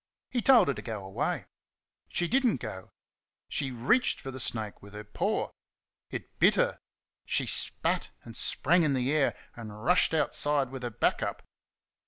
[0.31, 1.45] He told her to go away.
[2.09, 2.89] She did n't go.
[3.47, 5.51] She reached for the snake with her paw.
[6.09, 6.79] It bit her.
[7.23, 11.43] She spat and sprang in the air and rushed outside with her back up.